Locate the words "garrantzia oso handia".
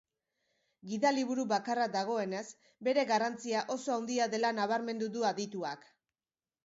3.11-4.29